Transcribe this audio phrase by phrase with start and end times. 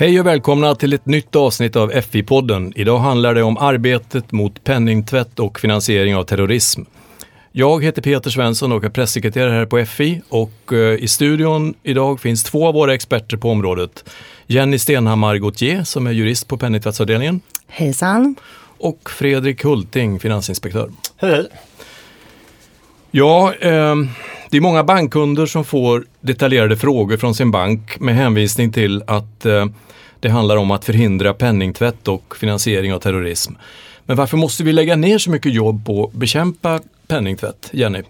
[0.00, 2.72] Hej och välkomna till ett nytt avsnitt av FI-podden.
[2.76, 6.82] Idag handlar det om arbetet mot penningtvätt och finansiering av terrorism.
[7.52, 12.20] Jag heter Peter Svensson och är pressekreterare här på FI och eh, i studion idag
[12.20, 14.04] finns två av våra experter på området.
[14.46, 17.40] Jenny Stenhammar Gauthier som är jurist på penningtvättsavdelningen.
[17.66, 18.36] Hejsan.
[18.78, 20.90] Och Fredrik Hulting, finansinspektör.
[21.16, 21.46] Hej hej.
[23.10, 23.96] Ja, eh,
[24.50, 29.46] det är många bankkunder som får detaljerade frågor från sin bank med hänvisning till att
[29.46, 29.66] eh,
[30.20, 33.52] det handlar om att förhindra penningtvätt och finansiering av terrorism.
[34.06, 37.68] Men varför måste vi lägga ner så mycket jobb på att bekämpa penningtvätt?
[37.72, 38.02] Jenny?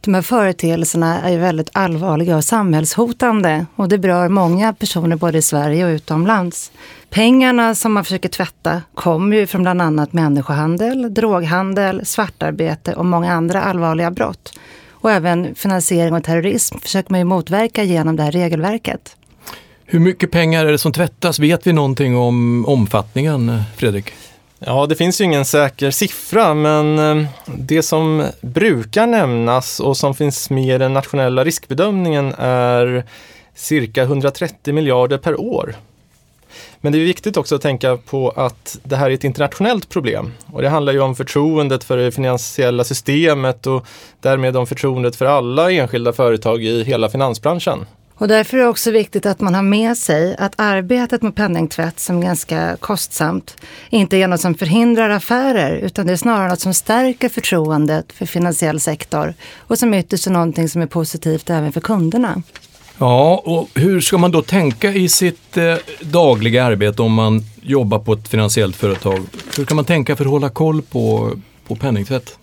[0.00, 5.38] De här företeelserna är ju väldigt allvarliga och samhällshotande och det berör många personer både
[5.38, 6.72] i Sverige och utomlands.
[7.10, 13.32] Pengarna som man försöker tvätta kommer ju från bland annat människohandel, droghandel, svartarbete och många
[13.32, 14.58] andra allvarliga brott.
[14.90, 19.16] Och även finansiering av terrorism försöker man ju motverka genom det här regelverket.
[19.92, 21.38] Hur mycket pengar är det som tvättas?
[21.38, 24.12] Vet vi någonting om omfattningen, Fredrik?
[24.58, 30.14] Ja, det finns ju ingen säker siffra, men eh, det som brukar nämnas och som
[30.14, 33.04] finns med i den nationella riskbedömningen är
[33.54, 35.74] cirka 130 miljarder per år.
[36.80, 40.32] Men det är viktigt också att tänka på att det här är ett internationellt problem
[40.46, 43.86] och det handlar ju om förtroendet för det finansiella systemet och
[44.20, 47.86] därmed om förtroendet för alla enskilda företag i hela finansbranschen.
[48.20, 52.00] Och därför är det också viktigt att man har med sig att arbetet med penningtvätt,
[52.00, 53.56] som är ganska kostsamt,
[53.90, 58.26] inte är något som förhindrar affärer, utan det är snarare något som stärker förtroendet för
[58.26, 62.42] finansiell sektor och som ytterst är någonting som är positivt även för kunderna.
[62.98, 67.98] Ja, och hur ska man då tänka i sitt eh, dagliga arbete om man jobbar
[67.98, 69.20] på ett finansiellt företag?
[69.56, 71.32] Hur kan man tänka för att hålla koll på,
[71.66, 72.39] på penningtvätt?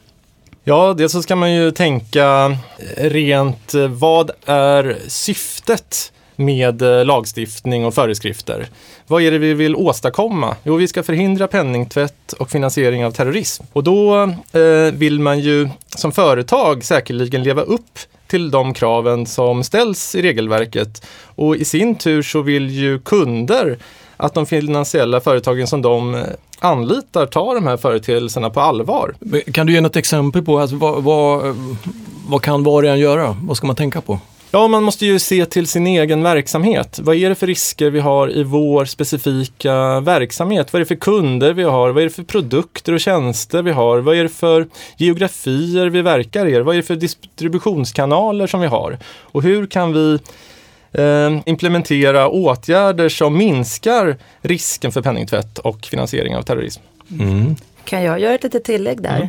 [0.70, 2.58] Ja, dels så ska man ju tänka
[2.98, 8.68] eh, rent eh, vad är syftet med eh, lagstiftning och föreskrifter.
[9.08, 10.56] Vad är det vi vill åstadkomma?
[10.64, 13.64] Jo, vi ska förhindra penningtvätt och finansiering av terrorism.
[13.74, 14.22] Och då
[14.52, 20.22] eh, vill man ju som företag säkerligen leva upp till de kraven som ställs i
[20.22, 21.06] regelverket.
[21.24, 23.78] Och i sin tur så vill ju kunder
[24.18, 26.26] att de finansiella företagen som de
[26.60, 29.16] anlitar tar de här företeelserna på allvar.
[29.52, 31.56] Kan du ge något exempel på alltså, vad, vad,
[32.28, 33.38] vad kan var och en göra?
[33.42, 34.20] Vad ska man tänka på?
[34.52, 37.00] Ja, man måste ju se till sin egen verksamhet.
[37.04, 40.74] Vad är det för risker vi har i vår specifika verksamhet?
[40.74, 41.90] Vad är det för kunder vi har?
[41.90, 44.00] Vad är det för produkter och tjänster vi har?
[44.00, 44.68] Vad är det för
[44.98, 46.60] geografier vi verkar i?
[46.62, 48.98] Vad är det för distributionskanaler som vi har?
[49.22, 50.20] Och hur kan vi
[50.98, 56.82] eh, implementera åtgärder som minskar risken för penningtvätt och finansiering av terrorism?
[57.20, 57.56] Mm.
[57.84, 59.18] Kan jag göra ett litet tillägg där?
[59.18, 59.28] Mm.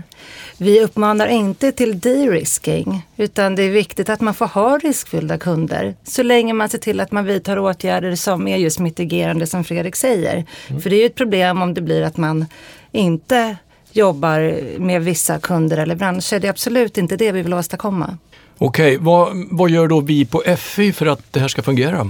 [0.59, 5.95] Vi uppmanar inte till de-risking, utan det är viktigt att man får ha riskfyllda kunder
[6.05, 9.97] så länge man ser till att man vidtar åtgärder som är just mitigerande som Fredrik
[9.97, 10.45] säger.
[10.69, 10.83] Mm.
[10.83, 12.47] För det är ju ett problem om det blir att man
[12.93, 13.56] inte
[13.93, 16.39] jobbar med vissa kunder eller branscher.
[16.39, 18.19] Det är absolut inte det vi vill åstadkomma.
[18.59, 22.07] Okej, vad, vad gör då vi på FI för att det här ska fungera?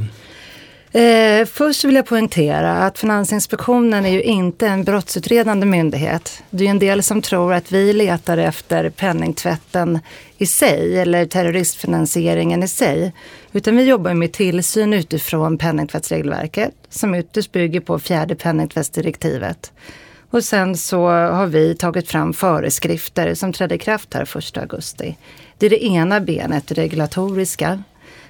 [0.92, 6.42] Eh, först vill jag poängtera att Finansinspektionen är ju inte en brottsutredande myndighet.
[6.50, 9.98] Det är en del som tror att vi letar efter penningtvätten
[10.38, 13.12] i sig eller terroristfinansieringen i sig.
[13.52, 19.72] Utan vi jobbar med tillsyn utifrån penningtvättsregelverket som ytterst bygger på fjärde penningtvättsdirektivet.
[20.30, 25.16] Och sen så har vi tagit fram föreskrifter som trädde i kraft här 1 augusti.
[25.58, 27.82] Det är det ena benet, det regulatoriska.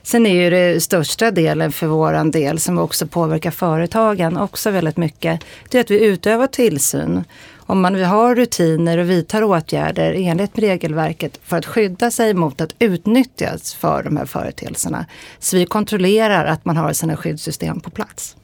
[0.03, 4.97] Sen är ju det största delen för våran del som också påverkar företagen också väldigt
[4.97, 5.41] mycket.
[5.69, 7.25] Det är att vi utövar tillsyn.
[7.56, 12.75] Om man har rutiner och vidtar åtgärder enligt regelverket för att skydda sig mot att
[12.78, 15.06] utnyttjas för de här företeelserna.
[15.39, 18.37] Så vi kontrollerar att man har sina skyddssystem på plats.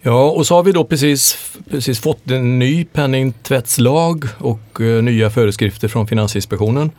[0.00, 1.38] Ja, och så har vi då precis,
[1.70, 6.90] precis fått en ny penningtvättslag och eh, nya föreskrifter från Finansinspektionen.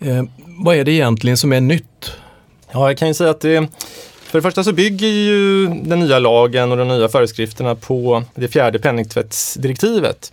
[0.00, 2.12] Eh, vad är det egentligen som är nytt
[2.72, 3.68] Ja, jag kan ju säga att det
[4.22, 8.48] för det första så bygger ju den nya lagen och de nya föreskrifterna på det
[8.48, 10.32] fjärde penningtvättsdirektivet.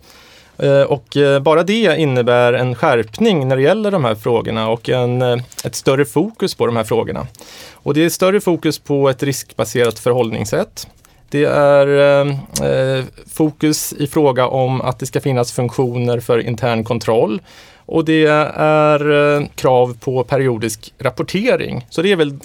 [0.58, 4.90] Eh, och eh, bara det innebär en skärpning när det gäller de här frågorna och
[4.90, 7.28] en, eh, ett större fokus på de här frågorna.
[7.74, 10.88] Och det är större fokus på ett riskbaserat förhållningssätt.
[11.30, 11.88] Det är
[12.26, 13.04] eh,
[13.34, 17.42] fokus i fråga om att det ska finnas funktioner för intern kontroll
[17.88, 21.86] och det är eh, krav på periodisk rapportering.
[21.90, 22.40] Så det är väl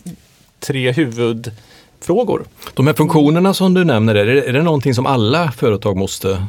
[0.60, 2.44] tre huvudfrågor.
[2.74, 6.46] De här funktionerna som du nämner, är det, är det någonting som alla företag måste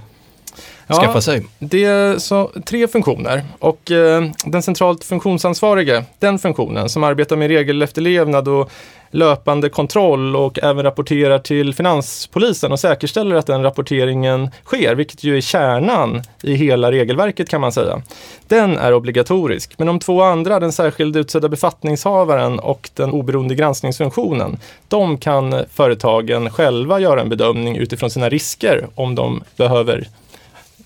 [0.87, 1.45] skaffa sig?
[1.59, 7.47] Det är så, tre funktioner och eh, den centralt funktionsansvarige, den funktionen som arbetar med
[7.47, 8.71] regelefterlevnad och
[9.13, 15.37] löpande kontroll och även rapporterar till Finanspolisen och säkerställer att den rapporteringen sker, vilket ju
[15.37, 18.01] är kärnan i hela regelverket kan man säga.
[18.47, 24.57] Den är obligatorisk, men de två andra, den särskilt utsedda befattningshavaren och den oberoende granskningsfunktionen,
[24.87, 30.07] de kan företagen själva göra en bedömning utifrån sina risker om de behöver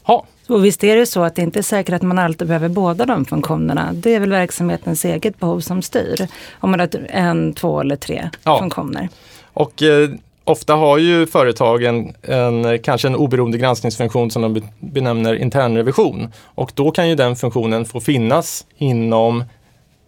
[0.07, 0.25] ha.
[0.47, 3.05] Och visst är det så att det inte är säkert att man alltid behöver båda
[3.05, 3.93] de funktionerna.
[3.93, 6.27] Det är väl verksamhetens eget behov som styr.
[6.59, 8.59] Om man har en, två eller tre ja.
[8.59, 9.09] funktioner.
[9.53, 10.09] Och eh,
[10.43, 16.27] ofta har ju företagen en, kanske en oberoende granskningsfunktion som de benämner internrevision.
[16.43, 19.43] Och då kan ju den funktionen få finnas inom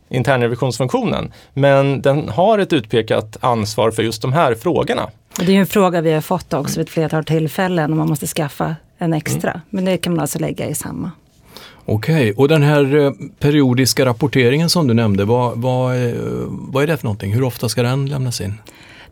[0.09, 1.33] internrevisionsfunktionen.
[1.53, 5.09] Men den har ett utpekat ansvar för just de här frågorna.
[5.39, 8.09] Och det är en fråga vi har fått också vid ett flertal tillfällen om man
[8.09, 9.51] måste skaffa en extra.
[9.51, 9.61] Mm.
[9.69, 11.11] Men det kan man alltså lägga i samma.
[11.85, 15.95] Okej, och den här eh, periodiska rapporteringen som du nämnde, vad, vad,
[16.49, 17.33] vad är det för någonting?
[17.33, 18.53] Hur ofta ska den lämnas in?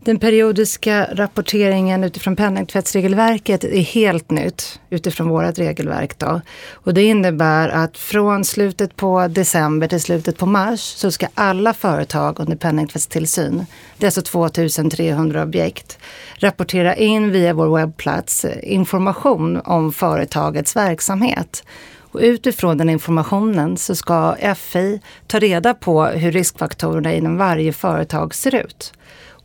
[0.04, 6.18] Den periodiska rapporteringen utifrån penningtvättsregelverket är helt nytt utifrån vårt regelverk.
[6.18, 6.40] Då.
[6.72, 11.74] Och det innebär att från slutet på december till slutet på mars så ska alla
[11.74, 13.66] företag under penningtvättstillsyn,
[13.98, 15.98] det är alltså 2300 objekt,
[16.38, 21.64] rapportera in via vår webbplats information om företagets verksamhet.
[22.10, 28.34] Och utifrån den informationen så ska FI ta reda på hur riskfaktorerna inom varje företag
[28.34, 28.92] ser ut.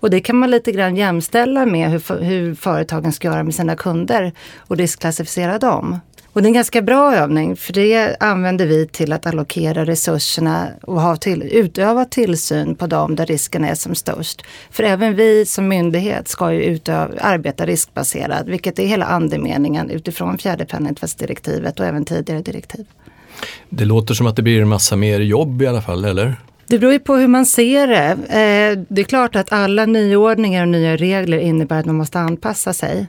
[0.04, 3.76] Och det kan man lite grann jämställa med hur, hur företagen ska göra med sina
[3.76, 6.00] kunder och riskklassificera dem.
[6.26, 10.68] Och det är en ganska bra övning för det använder vi till att allokera resurserna
[10.82, 14.42] och ha till, utöva tillsyn på dem där risken är som störst.
[14.72, 20.38] För även vi som myndighet ska ju utöva, arbeta riskbaserat, vilket är hela andemeningen utifrån
[20.38, 22.86] fjärde penningtvättsdirektivet och även tidigare direktiv.
[23.70, 26.36] Det låter som att det blir en massa mer jobb i alla fall, eller?
[26.68, 28.12] Det beror ju på hur man ser det.
[28.12, 32.74] Eh, det är klart att alla nyordningar och nya regler innebär att man måste anpassa
[32.74, 33.08] sig.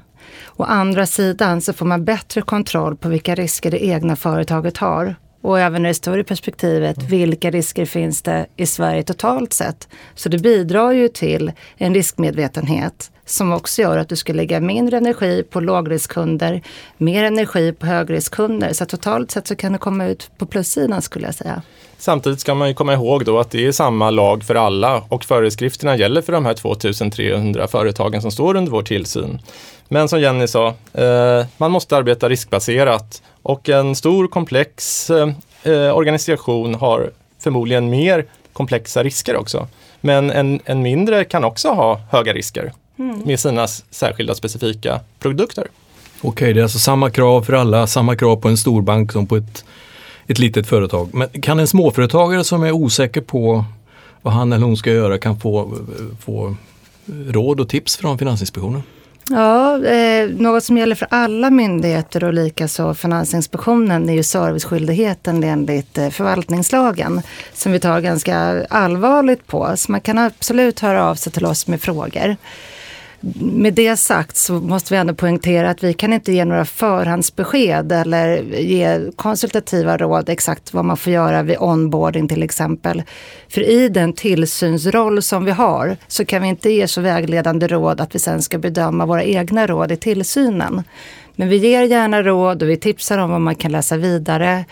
[0.57, 5.17] Å andra sidan så får man bättre kontroll på vilka risker det egna företaget har.
[5.45, 9.89] Och även i det större perspektivet, vilka risker finns det i Sverige totalt sett?
[10.15, 14.97] Så det bidrar ju till en riskmedvetenhet som också gör att du ska lägga mindre
[14.97, 16.63] energi på lågriskkunder,
[16.97, 18.73] mer energi på högriskkunder.
[18.73, 21.63] Så totalt sett så kan det komma ut på plussidan skulle jag säga.
[21.99, 25.25] Samtidigt ska man ju komma ihåg då att det är samma lag för alla och
[25.25, 29.41] föreskrifterna gäller för de här 2300 företagen som står under vår tillsyn.
[29.89, 35.29] Men som Jenny sa, eh, man måste arbeta riskbaserat och en stor komplex eh,
[35.63, 39.69] eh, organisation har förmodligen mer komplexa risker också.
[40.01, 43.19] Men en, en mindre kan också ha höga risker mm.
[43.19, 45.67] med sina särskilda specifika produkter.
[46.23, 49.37] Okej, det är alltså samma krav för alla, samma krav på en storbank som på
[49.37, 49.65] ett,
[50.27, 51.09] ett litet företag.
[51.13, 53.65] Men kan en småföretagare som är osäker på
[54.23, 55.79] vad han eller hon ska göra kan få,
[56.21, 56.57] få
[57.27, 58.83] råd och tips från Finansinspektionen?
[59.31, 65.99] Ja, eh, något som gäller för alla myndigheter och likaså Finansinspektionen är ju serviceskyldigheten enligt
[65.99, 67.23] eh, förvaltningslagen
[67.53, 69.77] som vi tar ganska allvarligt på.
[69.77, 72.37] Så man kan absolut höra av sig till oss med frågor
[73.41, 77.93] med det sagt så måste vi ändå poängtera att vi kan inte ge några förhandsbesked
[77.93, 83.03] eller ge konsultativa råd exakt vad man får göra vid onboarding till exempel.
[83.49, 88.01] För i den tillsynsroll som vi har så kan vi inte ge så vägledande råd
[88.01, 90.83] att vi sen ska bedöma våra egna råd i tillsynen.
[91.37, 94.65] Men vi ger gärna råd och vi tipsar om vad man kan läsa vidare.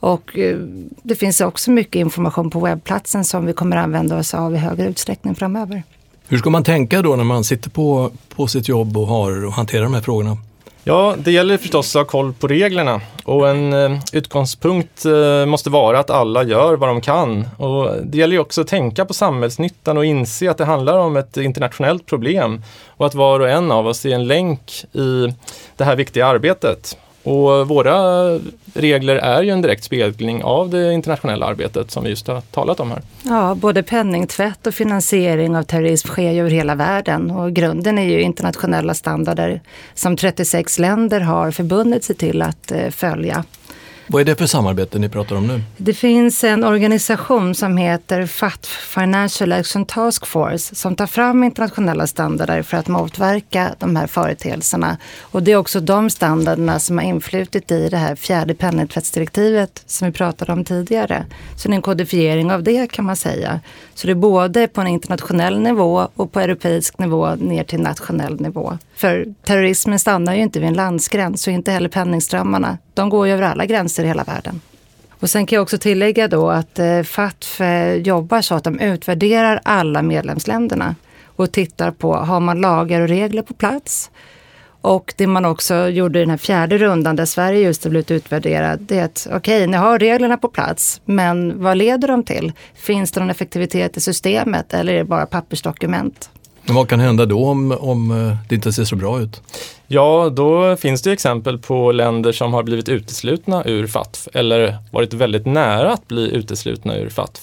[0.00, 0.56] Och eh,
[1.02, 4.86] det finns också mycket information på webbplatsen som vi kommer använda oss av i högre
[4.86, 5.82] utsträckning framöver.
[6.30, 9.52] Hur ska man tänka då när man sitter på, på sitt jobb och har och
[9.52, 10.36] hanterar de här frågorna?
[10.84, 15.70] Ja, det gäller förstås att ha koll på reglerna och en eh, utgångspunkt eh, måste
[15.70, 17.48] vara att alla gör vad de kan.
[17.56, 21.16] Och det gäller ju också att tänka på samhällsnyttan och inse att det handlar om
[21.16, 25.34] ett internationellt problem och att var och en av oss är en länk i
[25.76, 26.96] det här viktiga arbetet.
[27.22, 28.28] Och våra
[28.74, 32.80] regler är ju en direkt spegling av det internationella arbetet som vi just har talat
[32.80, 33.02] om här.
[33.22, 38.02] Ja, både penningtvätt och finansiering av terrorism sker ju över hela världen och grunden är
[38.02, 39.60] ju internationella standarder
[39.94, 43.44] som 36 länder har förbundit sig till att eh, följa.
[44.12, 45.62] Vad är det för samarbete ni pratar om nu?
[45.76, 52.06] Det finns en organisation som heter FAT, Financial Action Task Force, som tar fram internationella
[52.06, 54.96] standarder för att motverka de här företeelserna.
[55.20, 60.06] Och det är också de standarderna som har influtit i det här fjärde penningtvättsdirektivet som
[60.06, 61.26] vi pratade om tidigare.
[61.56, 63.60] Så det är en kodifiering av det kan man säga.
[63.94, 68.40] Så det är både på en internationell nivå och på europeisk nivå ner till nationell
[68.40, 68.78] nivå.
[68.96, 72.78] För terrorismen stannar ju inte vid en landsgräns och inte heller penningströmmarna.
[72.94, 74.60] De går ju över alla gränser i hela världen.
[75.20, 78.80] Och sen kan jag också tillägga då att eh, FATF eh, jobbar så att de
[78.80, 80.94] utvärderar alla medlemsländerna
[81.26, 84.10] och tittar på, har man lagar och regler på plats?
[84.82, 88.10] Och det man också gjorde i den här fjärde rundan där Sverige just har blivit
[88.10, 92.24] utvärderad, det är att okej, okay, ni har reglerna på plats, men vad leder de
[92.24, 92.52] till?
[92.74, 96.30] Finns det någon effektivitet i systemet eller är det bara pappersdokument?
[96.70, 99.42] Men vad kan hända då om, om eh, det inte ser så bra ut?
[99.86, 105.14] Ja, då finns det exempel på länder som har blivit uteslutna ur FATF eller varit
[105.14, 107.40] väldigt nära att bli uteslutna ur FATF.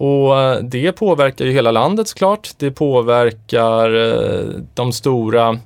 [0.00, 2.50] Och eh, det påverkar ju hela landet såklart.
[2.56, 5.58] Det påverkar eh, de stora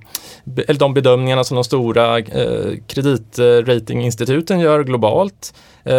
[0.68, 5.54] eller de bedömningarna som de stora eh, kreditratinginstituten gör globalt.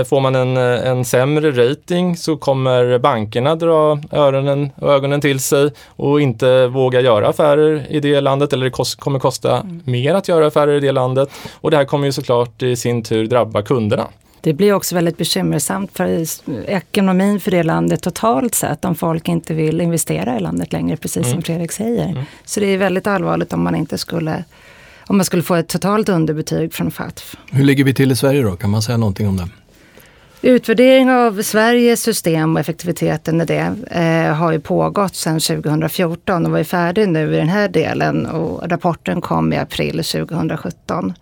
[0.07, 5.71] Får man en, en sämre rating så kommer bankerna dra öronen och ögonen till sig
[5.87, 9.81] och inte våga göra affärer i det landet eller det kost, kommer kosta mm.
[9.85, 11.29] mer att göra affärer i det landet.
[11.61, 14.07] Och det här kommer ju såklart i sin tur drabba kunderna.
[14.45, 16.25] Det blir också väldigt bekymmersamt för
[16.67, 21.25] ekonomin för det landet totalt sett om folk inte vill investera i landet längre, precis
[21.25, 21.31] mm.
[21.31, 22.09] som Fredrik säger.
[22.09, 22.23] Mm.
[22.45, 24.43] Så det är väldigt allvarligt om man inte skulle
[25.07, 27.35] om man skulle få ett totalt underbetyg från FATF.
[27.51, 28.55] Hur ligger vi till i Sverige då?
[28.55, 29.47] Kan man säga någonting om det?
[30.41, 36.51] Utvärdering av Sveriges system och effektiviteten i det eh, har ju pågått sedan 2014 och
[36.51, 41.13] var ju färdig nu i den här delen och rapporten kom i april 2017.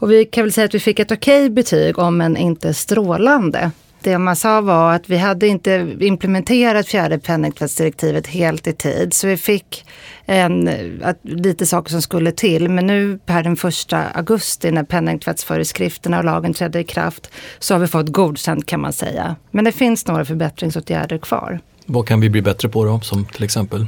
[0.00, 2.74] Och vi kan väl säga att vi fick ett okej okay betyg om än inte
[2.74, 3.70] strålande.
[4.02, 9.14] Det man sa var att vi hade inte implementerat fjärde penningtvättsdirektivet helt i tid.
[9.14, 9.86] Så vi fick
[10.26, 10.70] en,
[11.02, 12.68] att, lite saker som skulle till.
[12.68, 17.78] Men nu per den första augusti när penningtvättsföreskrifterna och lagen trädde i kraft så har
[17.78, 19.36] vi fått godkänt kan man säga.
[19.50, 21.60] Men det finns några förbättringsåtgärder kvar.
[21.86, 23.86] Vad kan vi bli bättre på då, som till exempel?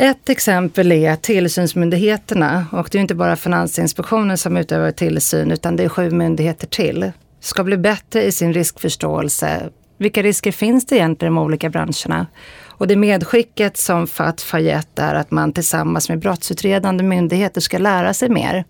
[0.00, 5.84] Ett exempel är tillsynsmyndigheterna och det är inte bara Finansinspektionen som utövar tillsyn utan det
[5.84, 7.12] är sju myndigheter till.
[7.40, 9.70] Ska bli bättre i sin riskförståelse.
[9.96, 12.26] Vilka risker finns det egentligen i de olika branscherna?
[12.66, 17.78] Och det medskicket som FATF har gett är att man tillsammans med brottsutredande myndigheter ska
[17.78, 18.64] lära sig mer.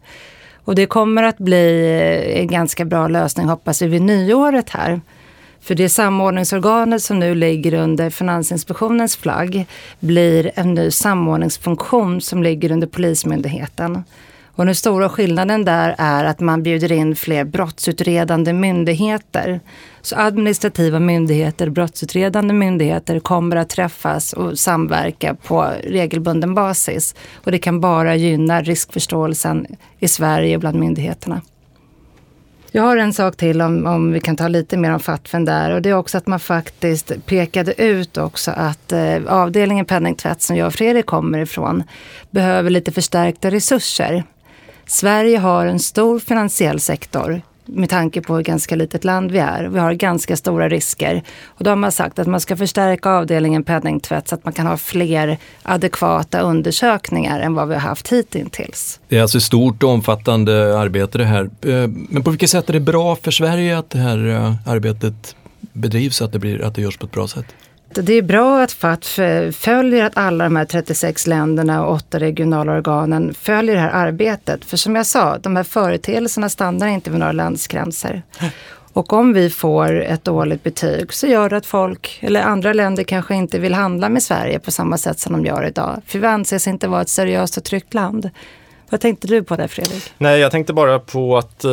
[0.55, 5.01] Och det kommer att bli en ganska bra lösning hoppas vi vid nyåret här.
[5.61, 9.67] För det samordningsorganet som nu ligger under Finansinspektionens flagg
[10.01, 14.05] blir en ny samordningsfunktion som ligger under Polismyndigheten.
[14.59, 19.61] Och den stora skillnaden där är att man bjuder in fler brottsutredande myndigheter.
[20.03, 27.15] Så administrativa myndigheter och brottsutredande myndigheter kommer att träffas och samverka på regelbunden basis.
[27.35, 29.67] Och det kan bara gynna riskförståelsen
[29.99, 31.41] i Sverige bland myndigheterna.
[32.73, 35.71] Jag har en sak till om, om vi kan ta lite mer om FATFen där
[35.71, 40.57] och det är också att man faktiskt pekade ut också att eh, avdelningen penningtvätt som
[40.57, 41.83] jag och Fredrik kommer ifrån
[42.31, 44.25] behöver lite förstärkta resurser.
[44.87, 49.65] Sverige har en stor finansiell sektor med tanke på hur ganska litet land vi är.
[49.65, 51.23] Vi har ganska stora risker.
[51.45, 54.67] Och då har man sagt att man ska förstärka avdelningen penningtvätt så att man kan
[54.67, 59.01] ha fler adekvata undersökningar än vad vi har haft hittills.
[59.09, 61.45] Det är alltså stort och omfattande arbete det här.
[61.45, 65.37] Eh, men på vilket sätt är det bra för Sverige att det här eh, arbetet
[65.73, 67.47] bedrivs, att det, blir, att det görs på ett bra sätt?
[67.95, 72.21] Det är bra att FATF eh, följer att alla de här 36 länderna och åtta
[72.21, 74.65] regionala organen följer det här arbetet.
[74.65, 78.23] För som jag sa, de här företeelserna stannar inte vid några landsgränser.
[78.93, 83.05] Och om vi får ett dåligt betyg så gör det att folk, eller andra länder
[83.05, 86.03] kanske inte vill handla med Sverige på samma sätt som de gör idag.
[86.07, 88.31] För vi anses inte vara ett seriöst och tryggt land.
[88.91, 90.13] Vad tänkte du på där Fredrik?
[90.19, 91.71] Nej, jag tänkte bara på att, eh,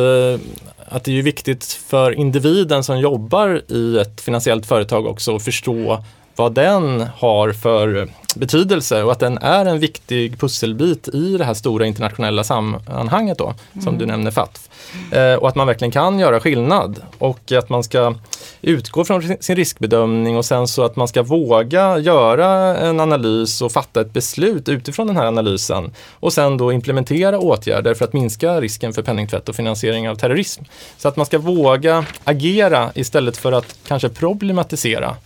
[0.88, 6.04] att det är viktigt för individen som jobbar i ett finansiellt företag också att förstå
[6.36, 11.54] vad den har för betydelse och att den är en viktig pusselbit i det här
[11.54, 13.98] stora internationella sammanhanget då, som mm.
[13.98, 14.68] du nämner FATF.
[15.12, 18.14] Eh, och att man verkligen kan göra skillnad och att man ska
[18.62, 23.72] utgå från sin riskbedömning och sen så att man ska våga göra en analys och
[23.72, 28.60] fatta ett beslut utifrån den här analysen och sen då implementera åtgärder för att minska
[28.60, 30.62] risken för penningtvätt och finansiering av terrorism.
[30.96, 35.16] Så att man ska våga agera istället för att kanske problematisera.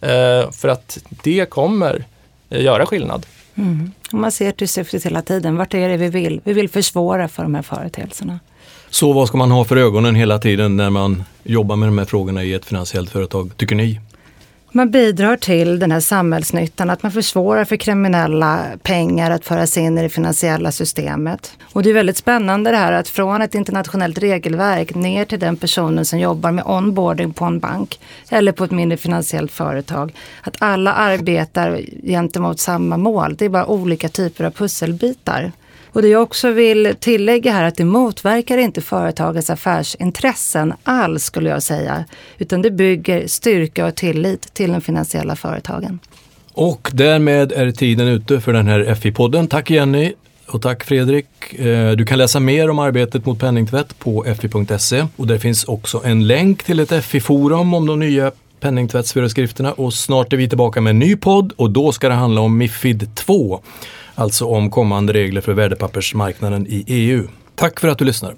[0.00, 2.04] Eh, för att det kommer
[2.50, 3.26] göra skillnad.
[3.54, 3.90] Mm.
[4.12, 5.56] Man ser till syftet hela tiden.
[5.56, 6.40] Vart är det vi vill?
[6.44, 8.40] Vi vill försvåra för de här företeelserna.
[8.90, 12.04] Så vad ska man ha för ögonen hela tiden när man jobbar med de här
[12.04, 14.00] frågorna i ett finansiellt företag, tycker ni?
[14.72, 19.98] Man bidrar till den här samhällsnyttan, att man försvårar för kriminella pengar att föras in
[19.98, 21.52] i det finansiella systemet.
[21.72, 25.56] Och det är väldigt spännande det här att från ett internationellt regelverk ner till den
[25.56, 30.14] personen som jobbar med onboarding på en bank eller på ett mindre finansiellt företag.
[30.42, 33.36] Att alla arbetar gentemot samma mål.
[33.36, 35.52] Det är bara olika typer av pusselbitar.
[35.92, 41.50] Och det jag också vill tillägga här att det motverkar inte företagets affärsintressen alls skulle
[41.50, 42.04] jag säga.
[42.38, 45.98] Utan det bygger styrka och tillit till de finansiella företagen.
[46.52, 49.48] Och därmed är tiden ute för den här FI-podden.
[49.48, 50.12] Tack Jenny
[50.46, 51.54] och tack Fredrik.
[51.54, 56.02] Eh, du kan läsa mer om arbetet mot penningtvätt på fi.se och där finns också
[56.04, 60.90] en länk till ett FI-forum om de nya penningtvättsföreskrifterna och snart är vi tillbaka med
[60.90, 63.60] en ny podd och då ska det handla om Mifid 2,
[64.20, 67.28] alltså om kommande regler för värdepappersmarknaden i EU.
[67.54, 68.34] Tack för att du lyssnar.